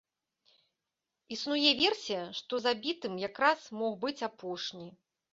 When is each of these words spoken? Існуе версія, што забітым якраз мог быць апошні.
Існуе 1.35 1.73
версія, 1.81 2.23
што 2.39 2.59
забітым 2.65 3.13
якраз 3.27 3.59
мог 3.83 3.93
быць 4.07 4.15
апошні. 4.29 4.89